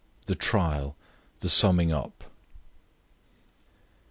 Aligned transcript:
THE 0.25 0.33
TRIAL 0.33 0.95
THE 1.41 1.47
SUMMING 1.49 1.91
UP. 1.91 2.23